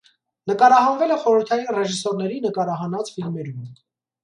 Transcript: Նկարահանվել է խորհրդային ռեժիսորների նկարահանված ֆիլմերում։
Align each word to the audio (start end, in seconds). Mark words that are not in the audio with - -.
Նկարահանվել 0.51 1.13
է 1.15 1.17
խորհրդային 1.25 1.69
ռեժիսորների 1.77 2.41
նկարահանված 2.49 3.15
ֆիլմերում։ 3.19 3.71